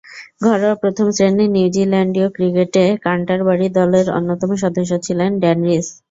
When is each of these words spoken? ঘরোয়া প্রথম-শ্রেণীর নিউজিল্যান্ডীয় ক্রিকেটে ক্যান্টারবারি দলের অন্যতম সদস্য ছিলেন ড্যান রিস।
ঘরোয়া 0.43 0.75
প্রথম-শ্রেণীর 0.81 1.49
নিউজিল্যান্ডীয় 1.51 2.27
ক্রিকেটে 2.35 2.83
ক্যান্টারবারি 3.03 3.67
দলের 3.77 4.05
অন্যতম 4.17 4.49
সদস্য 4.63 4.91
ছিলেন 5.05 5.29
ড্যান 5.41 5.59
রিস। 5.67 5.87